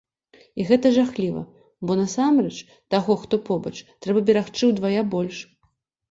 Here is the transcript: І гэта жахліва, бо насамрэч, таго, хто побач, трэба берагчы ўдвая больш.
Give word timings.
І 0.61 0.63
гэта 0.69 0.87
жахліва, 0.93 1.41
бо 1.89 1.97
насамрэч, 1.99 2.53
таго, 2.93 3.17
хто 3.25 3.39
побач, 3.49 3.73
трэба 4.05 4.23
берагчы 4.31 4.63
ўдвая 4.71 5.03
больш. 5.13 5.37